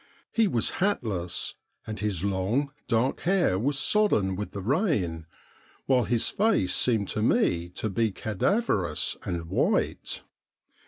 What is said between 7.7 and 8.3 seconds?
to be